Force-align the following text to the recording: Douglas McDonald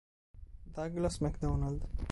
Douglas 0.73 1.21
McDonald 1.21 1.85